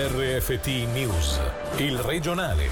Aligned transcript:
RFT 0.00 0.66
News, 0.92 1.40
il 1.78 1.98
regionale. 1.98 2.70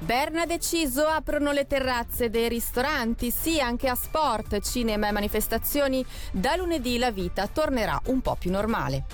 Berna 0.00 0.44
deciso, 0.44 1.06
aprono 1.06 1.50
le 1.52 1.66
terrazze 1.66 2.28
dei 2.28 2.50
ristoranti, 2.50 3.30
sì 3.30 3.58
anche 3.58 3.88
a 3.88 3.94
sport, 3.94 4.60
cinema 4.60 5.08
e 5.08 5.12
manifestazioni. 5.12 6.04
Da 6.30 6.56
lunedì 6.56 6.98
la 6.98 7.10
vita 7.10 7.46
tornerà 7.46 7.98
un 8.08 8.20
po' 8.20 8.36
più 8.38 8.50
normale. 8.50 9.04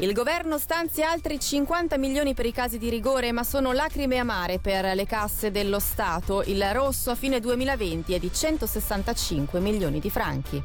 Il 0.00 0.12
governo 0.12 0.58
stanzia 0.58 1.10
altri 1.10 1.40
50 1.40 1.96
milioni 1.96 2.34
per 2.34 2.44
i 2.44 2.52
casi 2.52 2.76
di 2.76 2.90
rigore, 2.90 3.32
ma 3.32 3.44
sono 3.44 3.72
lacrime 3.72 4.18
amare 4.18 4.58
per 4.58 4.94
le 4.94 5.06
casse 5.06 5.50
dello 5.50 5.78
Stato. 5.78 6.42
Il 6.42 6.62
rosso 6.74 7.12
a 7.12 7.14
fine 7.14 7.40
2020 7.40 8.12
è 8.12 8.18
di 8.18 8.30
165 8.30 9.58
milioni 9.58 10.00
di 10.00 10.10
franchi. 10.10 10.62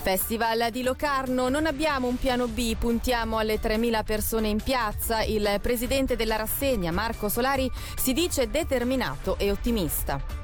Festival 0.00 0.70
di 0.70 0.82
Locarno, 0.82 1.50
non 1.50 1.66
abbiamo 1.66 2.06
un 2.08 2.16
piano 2.16 2.46
B, 2.48 2.74
puntiamo 2.74 3.36
alle 3.36 3.60
3.000 3.60 4.02
persone 4.02 4.48
in 4.48 4.60
piazza. 4.62 5.20
Il 5.22 5.58
presidente 5.60 6.16
della 6.16 6.36
rassegna, 6.36 6.90
Marco 6.90 7.28
Solari, 7.28 7.70
si 7.96 8.14
dice 8.14 8.48
determinato 8.48 9.36
e 9.38 9.50
ottimista. 9.50 10.39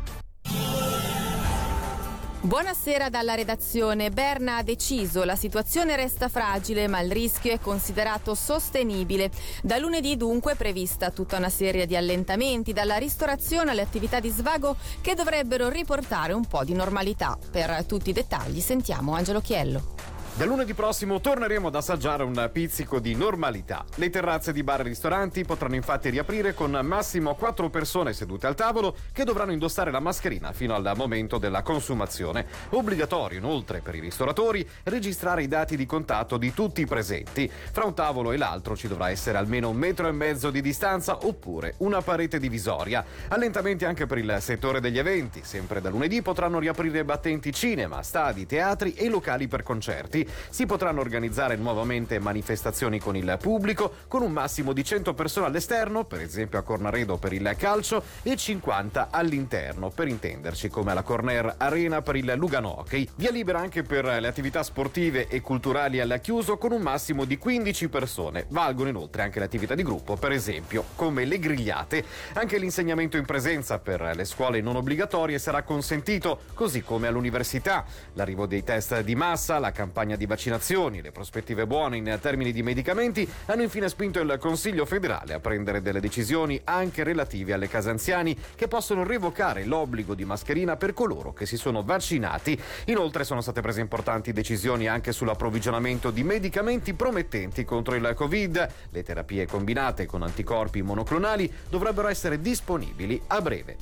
Buonasera 2.46 3.08
dalla 3.08 3.34
redazione. 3.34 4.10
Berna 4.10 4.58
ha 4.58 4.62
deciso, 4.62 5.24
la 5.24 5.34
situazione 5.34 5.96
resta 5.96 6.28
fragile 6.28 6.86
ma 6.86 7.00
il 7.00 7.10
rischio 7.10 7.52
è 7.52 7.58
considerato 7.58 8.36
sostenibile. 8.36 9.32
Da 9.64 9.78
lunedì 9.78 10.16
dunque 10.16 10.52
è 10.52 10.54
prevista 10.54 11.10
tutta 11.10 11.38
una 11.38 11.48
serie 11.48 11.86
di 11.86 11.96
allentamenti, 11.96 12.72
dalla 12.72 12.98
ristorazione 12.98 13.72
alle 13.72 13.82
attività 13.82 14.20
di 14.20 14.28
svago 14.28 14.76
che 15.00 15.14
dovrebbero 15.14 15.68
riportare 15.68 16.34
un 16.34 16.46
po' 16.46 16.62
di 16.62 16.72
normalità. 16.72 17.36
Per 17.50 17.84
tutti 17.84 18.10
i 18.10 18.12
dettagli 18.12 18.60
sentiamo 18.60 19.16
Angelo 19.16 19.40
Chiello. 19.40 20.15
Da 20.36 20.44
lunedì 20.44 20.74
prossimo 20.74 21.18
torneremo 21.18 21.68
ad 21.68 21.74
assaggiare 21.76 22.22
un 22.22 22.50
pizzico 22.52 22.98
di 22.98 23.14
normalità. 23.14 23.86
Le 23.94 24.10
terrazze 24.10 24.52
di 24.52 24.62
bar 24.62 24.80
e 24.80 24.82
ristoranti 24.82 25.44
potranno 25.44 25.76
infatti 25.76 26.10
riaprire 26.10 26.52
con 26.52 26.78
massimo 26.82 27.34
4 27.34 27.70
persone 27.70 28.12
sedute 28.12 28.46
al 28.46 28.54
tavolo 28.54 28.94
che 29.12 29.24
dovranno 29.24 29.52
indossare 29.52 29.90
la 29.90 29.98
mascherina 29.98 30.52
fino 30.52 30.74
al 30.74 30.92
momento 30.94 31.38
della 31.38 31.62
consumazione. 31.62 32.44
Obbligatorio 32.68 33.38
inoltre 33.38 33.80
per 33.80 33.94
i 33.94 34.00
ristoratori 34.00 34.68
registrare 34.82 35.42
i 35.42 35.48
dati 35.48 35.74
di 35.74 35.86
contatto 35.86 36.36
di 36.36 36.52
tutti 36.52 36.82
i 36.82 36.86
presenti. 36.86 37.50
Fra 37.72 37.86
un 37.86 37.94
tavolo 37.94 38.32
e 38.32 38.36
l'altro 38.36 38.76
ci 38.76 38.88
dovrà 38.88 39.08
essere 39.08 39.38
almeno 39.38 39.70
un 39.70 39.76
metro 39.76 40.06
e 40.06 40.12
mezzo 40.12 40.50
di 40.50 40.60
distanza 40.60 41.24
oppure 41.24 41.76
una 41.78 42.02
parete 42.02 42.38
divisoria. 42.38 43.02
Allentamenti 43.28 43.86
anche 43.86 44.04
per 44.04 44.18
il 44.18 44.36
settore 44.40 44.80
degli 44.80 44.98
eventi. 44.98 45.40
Sempre 45.44 45.80
da 45.80 45.88
lunedì 45.88 46.20
potranno 46.20 46.58
riaprire 46.58 47.06
battenti 47.06 47.54
cinema, 47.54 48.02
stadi, 48.02 48.44
teatri 48.44 48.92
e 48.92 49.08
locali 49.08 49.48
per 49.48 49.62
concerti 49.62 50.24
si 50.48 50.66
potranno 50.66 51.00
organizzare 51.00 51.56
nuovamente 51.56 52.18
manifestazioni 52.18 52.98
con 52.98 53.16
il 53.16 53.38
pubblico, 53.40 53.92
con 54.08 54.22
un 54.22 54.32
massimo 54.32 54.72
di 54.72 54.84
100 54.84 55.14
persone 55.14 55.46
all'esterno, 55.46 56.04
per 56.04 56.20
esempio 56.20 56.58
a 56.58 56.62
Cornaredo 56.62 57.16
per 57.16 57.32
il 57.32 57.54
calcio, 57.56 58.02
e 58.22 58.36
50 58.36 59.08
all'interno, 59.10 59.90
per 59.90 60.08
intenderci, 60.08 60.68
come 60.68 60.90
alla 60.90 61.02
Corner 61.02 61.54
Arena 61.58 62.02
per 62.02 62.16
il 62.16 62.32
Lugano 62.36 62.80
Hockey. 62.80 63.08
Via 63.16 63.30
libera 63.30 63.58
anche 63.58 63.82
per 63.82 64.04
le 64.04 64.26
attività 64.26 64.62
sportive 64.62 65.28
e 65.28 65.40
culturali 65.40 66.00
al 66.00 66.18
chiuso, 66.22 66.56
con 66.56 66.72
un 66.72 66.82
massimo 66.82 67.24
di 67.24 67.38
15 67.38 67.88
persone. 67.88 68.46
Valgono 68.48 68.88
inoltre 68.88 69.22
anche 69.22 69.38
le 69.38 69.44
attività 69.44 69.74
di 69.74 69.82
gruppo, 69.82 70.16
per 70.16 70.32
esempio, 70.32 70.84
come 70.94 71.24
le 71.24 71.38
grigliate. 71.38 72.04
Anche 72.34 72.58
l'insegnamento 72.58 73.16
in 73.16 73.24
presenza 73.24 73.78
per 73.78 74.12
le 74.14 74.24
scuole 74.24 74.60
non 74.60 74.76
obbligatorie 74.76 75.38
sarà 75.38 75.62
consentito, 75.62 76.40
così 76.54 76.82
come 76.82 77.06
all'università. 77.06 77.84
L'arrivo 78.14 78.46
dei 78.46 78.64
test 78.64 79.00
di 79.02 79.14
massa, 79.14 79.58
la 79.58 79.72
campagna 79.72 80.15
di 80.16 80.26
vaccinazioni, 80.26 81.02
le 81.02 81.12
prospettive 81.12 81.66
buone 81.66 81.96
in 81.96 82.18
termini 82.20 82.52
di 82.52 82.62
medicamenti 82.62 83.28
hanno 83.46 83.62
infine 83.62 83.88
spinto 83.88 84.20
il 84.20 84.36
Consiglio 84.40 84.84
federale 84.86 85.34
a 85.34 85.40
prendere 85.40 85.82
delle 85.82 86.00
decisioni 86.00 86.60
anche 86.64 87.04
relative 87.04 87.52
alle 87.52 87.68
case 87.68 87.90
anziani 87.90 88.36
che 88.54 88.68
possono 88.68 89.04
revocare 89.04 89.64
l'obbligo 89.64 90.14
di 90.14 90.24
mascherina 90.24 90.76
per 90.76 90.92
coloro 90.94 91.32
che 91.32 91.46
si 91.46 91.56
sono 91.56 91.82
vaccinati. 91.82 92.58
Inoltre 92.86 93.24
sono 93.24 93.40
state 93.40 93.60
prese 93.60 93.80
importanti 93.80 94.32
decisioni 94.32 94.88
anche 94.88 95.12
sull'approvvigionamento 95.12 96.10
di 96.10 96.24
medicamenti 96.24 96.94
promettenti 96.94 97.64
contro 97.64 97.94
il 97.94 98.12
Covid. 98.14 98.68
Le 98.90 99.02
terapie 99.02 99.46
combinate 99.46 100.06
con 100.06 100.22
anticorpi 100.22 100.82
monoclonali 100.82 101.52
dovrebbero 101.68 102.08
essere 102.08 102.40
disponibili 102.40 103.20
a 103.26 103.40
breve. 103.40 103.76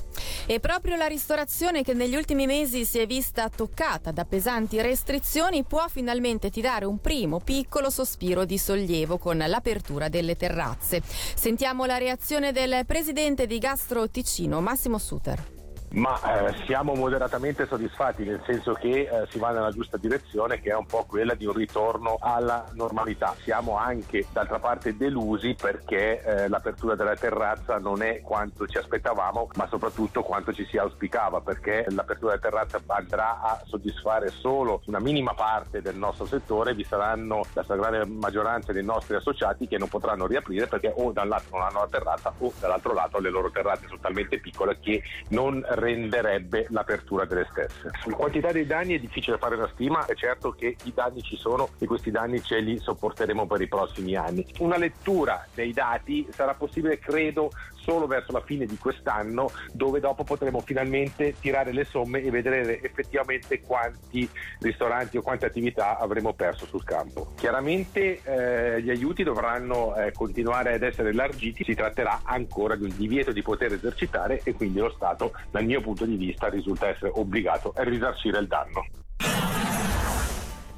E 0.45 0.59
proprio 0.59 0.95
la 0.95 1.07
ristorazione 1.07 1.83
che 1.83 1.93
negli 1.93 2.15
ultimi 2.15 2.45
mesi 2.45 2.85
si 2.85 2.99
è 2.99 3.05
vista 3.05 3.49
toccata 3.49 4.11
da 4.11 4.25
pesanti 4.25 4.81
restrizioni 4.81 5.63
può 5.63 5.85
finalmente 5.87 6.24
finalmente 6.25 6.49
tirare 6.49 6.85
un 6.85 6.97
primo 6.99 7.39
piccolo 7.39 7.91
sospiro 7.91 8.45
di 8.45 8.57
sollievo 8.57 9.19
con 9.19 9.37
l'apertura 9.37 10.09
delle 10.09 10.35
terrazze. 10.35 11.03
Sentiamo 11.05 11.85
la 11.85 11.97
reazione 11.97 12.51
del 12.51 12.83
presidente 12.87 13.45
di 13.45 13.59
Gastro 13.59 14.09
Ticino, 14.09 14.59
Massimo 14.59 14.97
Suter. 14.97 15.54
Ma 15.95 16.19
eh, 16.47 16.53
siamo 16.65 16.93
moderatamente 16.93 17.65
soddisfatti, 17.67 18.25
nel 18.25 18.41
senso 18.45 18.73
che 18.73 19.07
eh, 19.09 19.27
si 19.29 19.39
va 19.39 19.51
nella 19.51 19.71
giusta 19.71 19.95
direzione, 19.95 20.59
che 20.59 20.71
è 20.71 20.75
un 20.75 20.85
po' 20.85 21.05
quella 21.05 21.35
di 21.35 21.45
un 21.45 21.53
ritorno 21.53 22.17
alla 22.19 22.65
normalità. 22.73 23.33
Siamo 23.41 23.77
anche 23.77 24.25
d'altra 24.33 24.59
parte 24.59 24.97
delusi 24.97 25.55
perché 25.55 26.21
eh, 26.21 26.47
l'apertura 26.49 26.95
della 26.95 27.15
terrazza 27.15 27.77
non 27.77 28.01
è 28.01 28.19
quanto 28.21 28.67
ci 28.67 28.77
aspettavamo, 28.77 29.51
ma 29.55 29.67
soprattutto 29.69 30.21
quanto 30.21 30.51
ci 30.51 30.65
si 30.65 30.77
auspicava, 30.77 31.39
perché 31.39 31.85
l'apertura 31.87 32.35
della 32.35 32.49
terrazza 32.49 32.81
andrà 32.87 33.39
a 33.41 33.61
soddisfare 33.63 34.31
solo 34.31 34.81
una 34.87 34.99
minima 34.99 35.33
parte 35.33 35.81
del 35.81 35.95
nostro 35.95 36.25
settore, 36.25 36.73
vi 36.73 36.83
saranno 36.83 37.45
la 37.53 37.63
stragrande 37.63 38.05
maggioranza 38.05 38.73
dei 38.73 38.83
nostri 38.83 39.15
associati 39.15 39.65
che 39.65 39.77
non 39.77 39.87
potranno 39.87 40.27
riaprire 40.27 40.67
perché 40.67 40.91
o 40.93 41.13
da 41.13 41.21
un 41.21 41.29
lato 41.29 41.45
non 41.51 41.61
hanno 41.61 41.79
la 41.79 41.87
terrazza 41.89 42.33
o 42.37 42.51
dall'altro 42.59 42.93
lato 42.93 43.19
le 43.19 43.29
loro 43.29 43.49
terrazze 43.49 43.87
sono 43.87 43.99
talmente 44.01 44.39
piccole 44.39 44.77
che 44.81 45.01
non 45.29 45.63
renderebbe 45.85 46.65
l'apertura 46.69 47.25
delle 47.25 47.47
stesse. 47.51 47.91
Sulla 48.01 48.15
quantità 48.15 48.51
dei 48.51 48.65
danni 48.65 48.95
è 48.95 48.99
difficile 48.99 49.37
fare 49.37 49.55
una 49.55 49.69
stima, 49.73 50.05
è 50.05 50.15
certo 50.15 50.51
che 50.51 50.75
i 50.83 50.93
danni 50.93 51.21
ci 51.21 51.35
sono 51.35 51.69
e 51.77 51.85
questi 51.85 52.11
danni 52.11 52.41
ce 52.41 52.59
li 52.59 52.77
sopporteremo 52.79 53.45
per 53.45 53.61
i 53.61 53.67
prossimi 53.67 54.15
anni. 54.15 54.45
Una 54.59 54.77
lettura 54.77 55.45
dei 55.53 55.73
dati 55.73 56.27
sarà 56.31 56.53
possibile, 56.53 56.97
credo, 56.99 57.51
solo 57.85 58.07
verso 58.07 58.31
la 58.31 58.41
fine 58.41 58.65
di 58.65 58.77
quest'anno, 58.77 59.51
dove 59.71 59.99
dopo 59.99 60.23
potremo 60.23 60.59
finalmente 60.59 61.35
tirare 61.39 61.71
le 61.71 61.85
somme 61.85 62.21
e 62.21 62.31
vedere 62.31 62.81
effettivamente 62.81 63.61
quanti 63.61 64.27
ristoranti 64.59 65.17
o 65.17 65.21
quante 65.21 65.45
attività 65.45 65.97
avremo 65.99 66.33
perso 66.33 66.65
sul 66.65 66.83
campo. 66.83 67.31
Chiaramente 67.35 68.21
eh, 68.23 68.81
gli 68.81 68.89
aiuti 68.89 69.23
dovranno 69.23 69.95
eh, 69.95 70.11
continuare 70.11 70.73
ad 70.73 70.83
essere 70.83 71.09
elargiti, 71.09 71.63
si 71.63 71.75
tratterà 71.75 72.21
ancora 72.23 72.75
di 72.75 72.83
un 72.83 72.95
divieto 72.97 73.31
di 73.31 73.41
poter 73.41 73.73
esercitare 73.73 74.41
e 74.43 74.53
quindi 74.53 74.79
lo 74.79 74.89
Stato, 74.89 75.33
dal 75.51 75.65
mio 75.65 75.81
punto 75.81 76.05
di 76.05 76.15
vista, 76.15 76.47
risulta 76.47 76.87
essere 76.87 77.11
obbligato 77.13 77.73
a 77.75 77.83
risarcire 77.83 78.39
il 78.39 78.47
danno. 78.47 79.04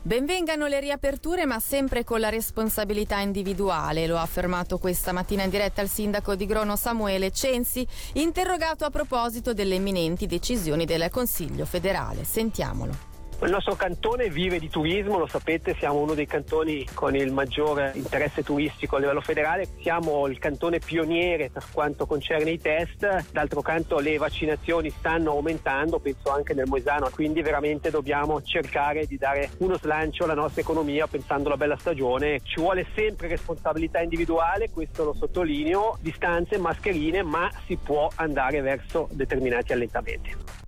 Benvengano 0.07 0.67
le 0.67 0.79
riaperture 0.79 1.45
ma 1.45 1.59
sempre 1.59 2.05
con 2.05 2.21
la 2.21 2.29
responsabilità 2.29 3.19
individuale, 3.19 4.07
lo 4.07 4.15
ha 4.15 4.21
affermato 4.21 4.77
questa 4.77 5.11
mattina 5.11 5.43
in 5.43 5.49
diretta 5.49 5.81
il 5.81 5.89
sindaco 5.89 6.33
di 6.35 6.45
Grono 6.45 6.77
Samuele 6.77 7.29
Censi, 7.29 7.85
interrogato 8.13 8.85
a 8.85 8.89
proposito 8.89 9.53
delle 9.53 9.75
imminenti 9.75 10.25
decisioni 10.25 10.85
del 10.85 11.09
Consiglio 11.09 11.65
federale. 11.65 12.23
Sentiamolo. 12.23 13.06
Il 13.39 13.51
nostro 13.51 13.75
cantone 13.75 14.29
vive 14.31 14.57
di 14.57 14.67
turismo, 14.67 15.19
lo 15.19 15.27
sapete, 15.27 15.75
siamo 15.77 15.99
uno 15.99 16.15
dei 16.15 16.25
cantoni 16.25 16.83
con 16.95 17.15
il 17.15 17.31
maggiore 17.31 17.91
interesse 17.93 18.41
turistico 18.41 18.95
a 18.95 18.99
livello 18.99 19.21
federale, 19.21 19.67
siamo 19.79 20.25
il 20.25 20.39
cantone 20.39 20.79
pioniere 20.79 21.51
per 21.51 21.63
quanto 21.71 22.07
concerne 22.07 22.49
i 22.49 22.59
test, 22.59 23.29
d'altro 23.31 23.61
canto 23.61 23.99
le 23.99 24.17
vaccinazioni 24.17 24.89
stanno 24.89 25.31
aumentando, 25.31 25.99
penso 25.99 26.31
anche 26.31 26.55
nel 26.55 26.65
Moesano, 26.65 27.09
quindi 27.11 27.43
veramente 27.43 27.91
dobbiamo 27.91 28.41
cercare 28.41 29.05
di 29.05 29.17
dare 29.17 29.51
uno 29.59 29.77
slancio 29.77 30.23
alla 30.23 30.33
nostra 30.33 30.61
economia 30.61 31.05
pensando 31.05 31.49
alla 31.49 31.57
bella 31.57 31.77
stagione. 31.77 32.41
Ci 32.41 32.59
vuole 32.59 32.87
sempre 32.95 33.27
responsabilità 33.27 34.01
individuale, 34.01 34.71
questo 34.71 35.03
lo 35.03 35.13
sottolineo, 35.13 35.99
distanze, 36.01 36.57
mascherine, 36.57 37.21
ma 37.21 37.51
si 37.67 37.77
può 37.77 38.09
andare 38.15 38.61
verso 38.61 39.07
determinati 39.11 39.73
allentamenti. 39.73 40.65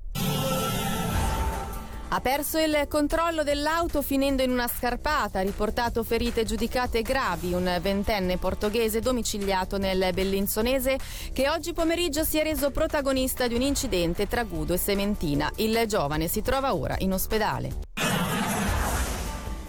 Ha 2.11 2.21
perso 2.21 2.57
il 2.57 2.87
controllo 2.87 3.43
dell'auto 3.43 4.01
finendo 4.01 4.41
in 4.41 4.49
una 4.49 4.67
scarpata, 4.67 5.41
riportato 5.41 6.03
ferite 6.03 6.43
giudicate 6.43 7.03
gravi, 7.03 7.53
un 7.53 7.77
ventenne 7.81 8.37
portoghese 8.37 8.99
domiciliato 8.99 9.77
nel 9.77 10.09
Bellinzonese 10.11 10.97
che 11.31 11.49
oggi 11.49 11.71
pomeriggio 11.71 12.23
si 12.23 12.39
è 12.39 12.43
reso 12.43 12.71
protagonista 12.71 13.47
di 13.47 13.53
un 13.53 13.61
incidente 13.61 14.27
tra 14.27 14.43
Gudo 14.43 14.73
e 14.73 14.77
Sementina. 14.77 15.51
Il 15.57 15.83
giovane 15.85 16.27
si 16.27 16.41
trova 16.41 16.73
ora 16.73 16.95
in 16.97 17.13
ospedale. 17.13 17.88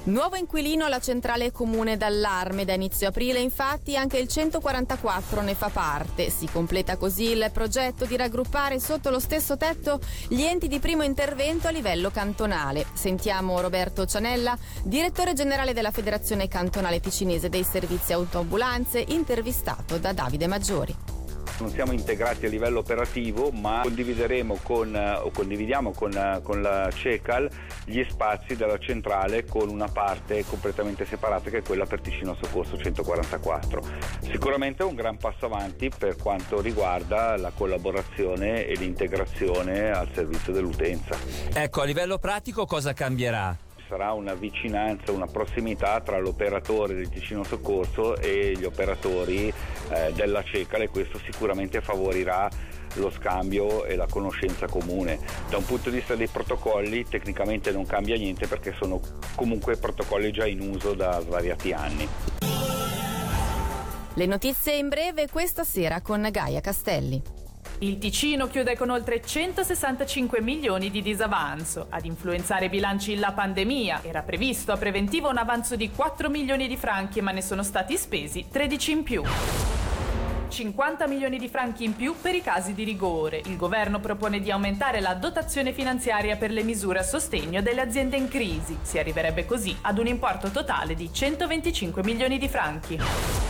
Nuovo 0.03 0.37
inquilino 0.37 0.87
alla 0.87 0.99
centrale 0.99 1.53
comune 1.53 1.99
d'allarme. 1.99 2.65
Da 2.65 2.73
inizio 2.73 3.09
aprile 3.09 3.39
infatti 3.39 3.99
anche 3.99 4.17
il 4.17 4.29
144 4.29 5.43
ne 5.43 5.55
fa 5.55 5.69
parte. 5.69 6.31
Si 6.31 6.49
completa 6.51 6.97
così 6.97 7.33
il 7.33 7.51
progetto 7.53 8.07
di 8.07 8.17
raggruppare 8.17 8.81
sotto 8.81 9.11
lo 9.11 9.19
stesso 9.19 9.59
tetto 9.59 10.01
gli 10.29 10.41
enti 10.41 10.69
di 10.69 10.79
primo 10.79 11.03
intervento 11.03 11.69
a 11.69 11.71
livello 11.71 12.11
cantonale. 12.11 12.87
Sentiamo 12.95 13.61
Roberto 13.61 14.07
Cianella, 14.07 14.57
direttore 14.85 15.35
generale 15.35 15.75
della 15.75 15.91
Federazione 15.91 16.49
Cantonale 16.49 17.01
Ticinese 17.01 17.51
dei 17.51 17.63
Servizi 17.65 18.15
Autoambulanze, 18.15 19.05
intervistato 19.09 19.99
da 19.99 20.15
Davide 20.15 20.47
Maggiori 20.47 21.10
non 21.59 21.71
siamo 21.71 21.93
integrati 21.93 22.47
a 22.47 22.49
livello 22.49 22.79
operativo 22.79 23.51
ma 23.51 23.81
condivideremo 23.83 24.59
con, 24.63 24.95
eh, 24.95 25.15
o 25.15 25.31
condividiamo 25.31 25.93
con, 25.93 26.13
eh, 26.13 26.41
con 26.43 26.63
la 26.63 26.91
CECAL 26.93 27.49
gli 27.85 28.05
spazi 28.09 28.57
della 28.57 28.79
centrale 28.79 29.45
con 29.45 29.69
una 29.69 29.89
parte 29.89 30.45
completamente 30.45 31.05
separata 31.05 31.51
che 31.51 31.59
è 31.59 31.63
quella 31.63 31.87
per 31.87 32.01
Ticino 32.01 32.37
Soccorso 32.41 32.77
144. 32.77 33.83
Sicuramente 34.31 34.83
è 34.83 34.87
un 34.87 34.95
gran 34.95 35.17
passo 35.17 35.47
avanti 35.47 35.91
per 35.97 36.17
quanto 36.17 36.61
riguarda 36.61 37.37
la 37.37 37.51
collaborazione 37.55 38.67
e 38.67 38.75
l'integrazione 38.75 39.91
al 39.91 40.09
servizio 40.15 40.53
dell'utenza. 40.53 41.17
Ecco, 41.53 41.81
a 41.81 41.85
livello 41.85 42.19
pratico 42.19 42.67
cosa 42.67 42.93
cambierà? 42.93 43.69
Sarà 43.91 44.13
una 44.13 44.35
vicinanza, 44.35 45.11
una 45.11 45.27
prossimità 45.27 46.01
tra 46.01 46.21
l'operatore 46.21 46.95
del 46.95 47.09
Ticino 47.09 47.43
Soccorso 47.43 48.17
e 48.17 48.55
gli 48.57 48.63
operatori 48.65 49.53
eh, 49.91 50.13
della 50.15 50.45
Cecale 50.45 50.85
e 50.85 50.89
questo 50.89 51.19
sicuramente 51.19 51.81
favorirà 51.81 52.49
lo 52.95 53.11
scambio 53.11 53.85
e 53.85 53.97
la 53.97 54.07
conoscenza 54.09 54.67
comune. 54.67 55.19
Da 55.49 55.57
un 55.57 55.65
punto 55.65 55.91
di 55.91 55.97
vista 55.97 56.15
dei 56.15 56.29
protocolli 56.29 57.05
tecnicamente 57.05 57.73
non 57.73 57.85
cambia 57.85 58.17
niente 58.17 58.47
perché 58.47 58.73
sono 58.79 59.01
comunque 59.35 59.77
protocolli 59.77 60.31
già 60.31 60.47
in 60.47 60.61
uso 60.61 60.95
da 60.95 61.21
svariati 61.21 61.73
anni. 61.73 62.09
Le 64.15 64.27
notizie 64.27 64.77
in 64.77 64.89
breve 64.89 65.29
questa 65.29 65.65
sera 65.65 66.01
con 66.01 66.29
Gaia 66.31 66.61
Castelli. 66.61 67.40
Il 67.83 67.97
Ticino 67.97 68.47
chiude 68.47 68.77
con 68.77 68.91
oltre 68.91 69.23
165 69.25 70.43
milioni 70.43 70.91
di 70.91 71.01
disavanzo. 71.01 71.87
Ad 71.89 72.05
influenzare 72.05 72.67
i 72.67 72.69
bilanci 72.69 73.17
la 73.17 73.33
pandemia. 73.33 74.03
Era 74.03 74.21
previsto 74.21 74.73
a 74.73 74.77
preventivo 74.77 75.31
un 75.31 75.39
avanzo 75.39 75.77
di 75.77 75.91
4 75.91 76.29
milioni 76.29 76.69
di 76.69 76.77
franchi, 76.77 77.23
ma 77.23 77.31
ne 77.31 77.41
sono 77.41 77.63
stati 77.63 77.97
spesi 77.97 78.45
13 78.51 78.91
in 78.91 79.03
più. 79.03 79.23
50 80.49 81.07
milioni 81.07 81.39
di 81.39 81.49
franchi 81.49 81.85
in 81.85 81.97
più 81.97 82.15
per 82.21 82.35
i 82.35 82.43
casi 82.43 82.75
di 82.75 82.85
rigore. 82.85 83.41
Il 83.47 83.57
governo 83.57 83.99
propone 83.99 84.41
di 84.41 84.51
aumentare 84.51 85.01
la 85.01 85.15
dotazione 85.15 85.73
finanziaria 85.73 86.37
per 86.37 86.51
le 86.51 86.63
misure 86.63 86.99
a 86.99 87.03
sostegno 87.03 87.63
delle 87.63 87.81
aziende 87.81 88.19
in 88.19 88.29
crisi. 88.29 88.77
Si 88.83 88.99
arriverebbe 88.99 89.47
così 89.47 89.75
ad 89.81 89.97
un 89.97 90.07
importo 90.07 90.51
totale 90.51 90.95
di 90.95 91.11
125 91.11 92.03
milioni 92.03 92.37
di 92.37 92.49
franchi. 92.49 93.50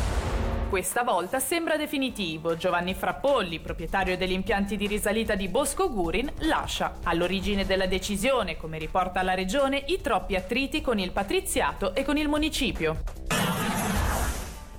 Questa 0.70 1.02
volta 1.02 1.40
sembra 1.40 1.76
definitivo. 1.76 2.56
Giovanni 2.56 2.94
Frappolli, 2.94 3.58
proprietario 3.58 4.16
degli 4.16 4.30
impianti 4.30 4.76
di 4.76 4.86
risalita 4.86 5.34
di 5.34 5.48
Bosco 5.48 5.90
Gurin, 5.90 6.30
lascia. 6.42 6.98
All'origine 7.02 7.66
della 7.66 7.86
decisione, 7.86 8.56
come 8.56 8.78
riporta 8.78 9.20
la 9.24 9.34
regione, 9.34 9.82
i 9.88 10.00
troppi 10.00 10.36
attriti 10.36 10.80
con 10.80 11.00
il 11.00 11.10
patriziato 11.10 11.92
e 11.92 12.04
con 12.04 12.16
il 12.16 12.28
municipio. 12.28 13.02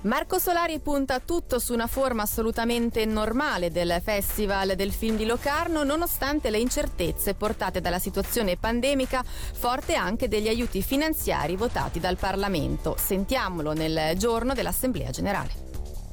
Marco 0.04 0.38
Solari 0.38 0.80
punta 0.80 1.20
tutto 1.20 1.58
su 1.58 1.74
una 1.74 1.86
forma 1.86 2.22
assolutamente 2.22 3.04
normale 3.04 3.70
del 3.70 4.00
Festival 4.02 4.74
del 4.74 4.92
Film 4.92 5.16
di 5.16 5.26
Locarno, 5.26 5.84
nonostante 5.84 6.48
le 6.48 6.58
incertezze 6.58 7.34
portate 7.34 7.82
dalla 7.82 7.98
situazione 7.98 8.56
pandemica, 8.56 9.22
forte 9.22 9.94
anche 9.94 10.26
degli 10.26 10.48
aiuti 10.48 10.82
finanziari 10.82 11.54
votati 11.54 12.00
dal 12.00 12.16
Parlamento. 12.16 12.96
Sentiamolo 12.98 13.74
nel 13.74 14.16
giorno 14.16 14.54
dell'Assemblea 14.54 15.10
Generale. 15.10 15.71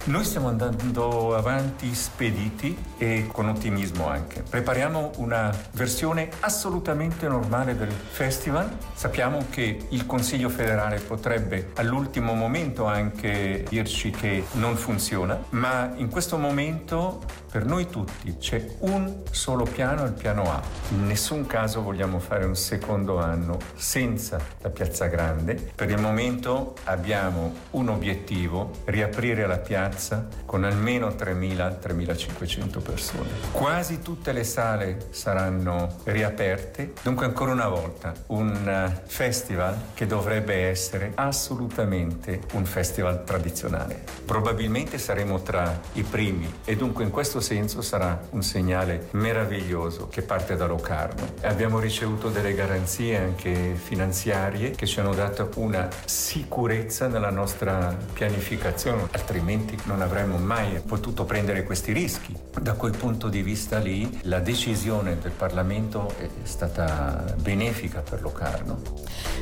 Noi 0.09 0.23
stiamo 0.23 0.47
andando 0.47 1.35
avanti 1.35 1.93
spediti 1.93 2.75
e 2.97 3.27
con 3.31 3.47
ottimismo 3.47 4.07
anche. 4.07 4.41
Prepariamo 4.41 5.11
una 5.17 5.55
versione 5.73 6.29
assolutamente 6.39 7.27
normale 7.27 7.77
del 7.77 7.91
festival. 7.91 8.75
Sappiamo 8.95 9.45
che 9.51 9.85
il 9.89 10.07
Consiglio 10.07 10.49
federale 10.49 10.97
potrebbe 10.97 11.73
all'ultimo 11.75 12.33
momento 12.33 12.85
anche 12.85 13.63
dirci 13.69 14.09
che 14.09 14.45
non 14.53 14.75
funziona, 14.77 15.43
ma 15.49 15.91
in 15.97 16.09
questo 16.09 16.39
momento 16.39 17.21
per 17.51 17.65
noi 17.65 17.87
tutti 17.87 18.35
c'è 18.37 18.65
un 18.79 19.21
solo 19.29 19.63
piano, 19.63 20.05
il 20.05 20.13
piano 20.13 20.51
A. 20.51 20.59
In 20.89 21.05
nessun 21.05 21.45
caso 21.45 21.83
vogliamo 21.83 22.19
fare 22.19 22.45
un 22.45 22.55
secondo 22.55 23.19
anno 23.19 23.59
senza 23.75 24.39
la 24.61 24.69
Piazza 24.69 25.05
Grande. 25.05 25.53
Per 25.53 25.89
il 25.89 25.99
momento 25.99 26.73
abbiamo 26.85 27.53
un 27.71 27.89
obiettivo, 27.89 28.71
riaprire 28.85 29.45
la 29.45 29.57
piazza 29.57 29.97
con 30.45 30.63
almeno 30.63 31.09
3.000-3.500 31.09 32.81
persone. 32.81 33.29
Quasi 33.51 34.01
tutte 34.01 34.31
le 34.31 34.43
sale 34.43 35.07
saranno 35.09 35.97
riaperte, 36.03 36.93
dunque 37.03 37.25
ancora 37.25 37.51
una 37.51 37.67
volta 37.67 38.13
un 38.27 38.67
eh, 38.67 39.01
festival 39.05 39.75
che 39.93 40.05
dovrebbe 40.05 40.67
essere 40.67 41.11
assolutamente 41.15 42.41
un 42.53 42.65
festival 42.65 43.23
tradizionale. 43.23 44.03
Probabilmente 44.25 44.97
saremo 44.97 45.41
tra 45.41 45.79
i 45.93 46.03
primi 46.03 46.51
e 46.65 46.75
dunque 46.75 47.03
in 47.03 47.09
questo 47.09 47.39
senso 47.39 47.81
sarà 47.81 48.19
un 48.31 48.43
segnale 48.43 49.07
meraviglioso 49.11 50.07
che 50.07 50.21
parte 50.21 50.55
da 50.55 50.65
Locarno. 50.65 51.33
Abbiamo 51.41 51.79
ricevuto 51.79 52.29
delle 52.29 52.53
garanzie 52.53 53.17
anche 53.17 53.75
finanziarie 53.75 54.71
che 54.71 54.85
ci 54.85 54.99
hanno 54.99 55.13
dato 55.13 55.49
una 55.55 55.89
sicurezza 56.05 57.07
nella 57.07 57.31
nostra 57.31 57.95
pianificazione, 58.13 59.07
altrimenti 59.11 59.75
non 59.85 60.01
avremmo 60.01 60.37
mai 60.37 60.79
potuto 60.85 61.25
prendere 61.25 61.63
questi 61.63 61.91
rischi. 61.91 62.35
Da 62.61 62.73
quel 62.73 62.95
punto 62.95 63.29
di 63.29 63.41
vista 63.41 63.79
lì 63.79 64.19
la 64.23 64.39
decisione 64.39 65.17
del 65.19 65.31
Parlamento 65.31 66.13
è 66.17 66.27
stata 66.43 67.35
benefica 67.39 68.01
per 68.01 68.21
Locarno. 68.21 68.81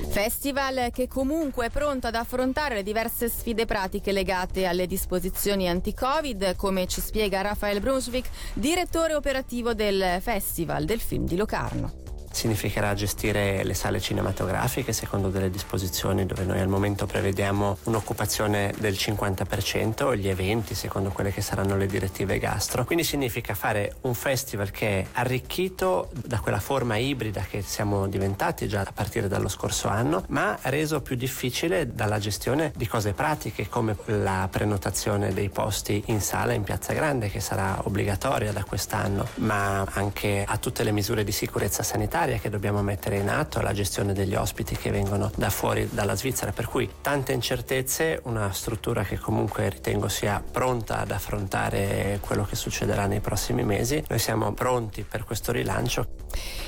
Festival 0.10 0.90
che 0.92 1.08
comunque 1.08 1.68
è 1.68 1.70
pronto 1.70 2.08
ad 2.08 2.16
affrontare 2.16 2.76
le 2.76 2.84
diverse 2.84 3.30
sfide 3.30 3.66
pratiche 3.66 4.12
legate 4.12 4.66
alle 4.66 4.88
disposizioni 4.88 5.68
anti-Covid, 5.68 6.56
come 6.56 6.88
ci 6.88 7.02
spiega 7.02 7.42
Raffaele 7.42 7.80
Brunswick, 7.80 8.30
direttore 8.54 9.16
operativo 9.16 9.74
del 9.74 10.20
Festival 10.22 10.86
del 10.86 11.00
film 11.00 11.26
di 11.26 11.36
Locarno 11.36 12.07
significherà 12.38 12.94
gestire 12.94 13.64
le 13.64 13.74
sale 13.74 14.00
cinematografiche 14.00 14.94
secondo 14.94 15.30
delle 15.30 15.50
disposizioni 15.50 16.28
dove 16.28 16.44
noi 16.44 16.60
al 16.60 16.68
momento 16.68 17.08
prevediamo 17.08 17.80
un'occupazione 17.86 18.76
del 18.78 18.94
50%, 18.94 20.16
gli 20.16 20.28
eventi 20.28 20.76
secondo 20.76 21.10
quelle 21.10 21.32
che 21.34 21.42
saranno 21.42 21.76
le 21.76 21.88
direttive 21.88 22.38
gastro. 22.38 22.86
Quindi 22.86 23.04
significa 23.04 23.56
fare 23.56 23.96
un 24.02 24.14
festival 24.14 24.70
che 24.70 24.88
è 24.88 25.06
arricchito 25.14 26.12
da 26.14 26.40
quella 26.40 26.60
forma 26.60 26.98
ibrida 26.98 27.42
che 27.42 27.64
siamo 27.64 28.08
diventati 28.08 28.68
già 28.68 28.82
a 28.82 28.92
partire 28.94 29.28
dallo 29.28 29.48
scorso 29.48 29.88
anno, 29.88 30.24
ma 30.28 30.56
reso 30.64 31.02
più 31.02 31.16
difficile 31.16 31.96
dalla 31.96 32.20
gestione 32.20 32.72
di 32.76 32.86
cose 32.86 33.14
pratiche 33.14 33.68
come 33.68 33.96
la 34.06 34.48
prenotazione 34.52 35.34
dei 35.34 35.50
posti 35.50 36.04
in 36.08 36.22
sala 36.22 36.54
in 36.54 36.62
Piazza 36.62 36.94
Grande 36.94 37.32
che 37.32 37.40
sarà 37.40 37.82
obbligatoria 37.84 38.52
da 38.52 38.64
quest'anno, 38.64 39.28
ma 39.36 39.84
anche 39.94 40.46
a 40.48 40.58
tutte 40.58 40.84
le 40.84 40.92
misure 40.92 41.24
di 41.24 41.32
sicurezza 41.32 41.82
sanitaria 41.82 42.26
straordinaria 42.28 42.40
che 42.40 42.50
dobbiamo 42.50 42.82
mettere 42.82 43.18
in 43.18 43.30
atto, 43.30 43.62
la 43.62 43.72
gestione 43.74 44.14
degli 44.14 44.36
ospiti 44.36 44.76
che 44.76 44.92
vengono 44.92 45.32
da 45.36 45.50
fuori 45.50 45.90
dalla 45.92 46.16
Svizzera, 46.16 46.52
per 46.52 46.68
cui 46.68 46.88
tante 47.02 47.34
incertezze, 47.34 48.20
una 48.24 48.52
struttura 48.52 49.04
che 49.04 49.18
comunque 49.18 49.70
ritengo 49.70 50.10
sia 50.10 50.44
pronta 50.52 51.00
ad 51.00 51.10
affrontare 51.12 52.20
quello 52.22 52.44
che 52.44 52.56
succederà 52.56 53.08
nei 53.08 53.22
prossimi 53.22 53.64
mesi. 53.64 54.04
Noi 54.08 54.20
siamo 54.20 54.54
pronti 54.54 55.02
per 55.04 55.24
questo 55.24 55.52
rilancio. 55.52 56.08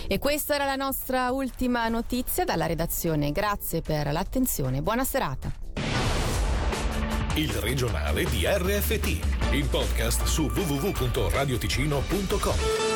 E 0.07 0.17
questa 0.19 0.55
era 0.55 0.65
la 0.65 0.75
nostra 0.75 1.29
ultima 1.31 1.87
notizia 1.89 2.45
dalla 2.45 2.65
redazione. 2.65 3.31
Grazie 3.31 3.81
per 3.81 4.11
l'attenzione. 4.11 4.81
Buona 4.81 5.03
serata. 5.03 5.51
Il 7.35 7.51
regionale 7.53 8.23
di 8.25 8.45
RFT, 8.45 9.51
il 9.51 9.67
podcast 9.69 10.23
su 10.23 10.43
www.radioticino.com. 10.43 12.88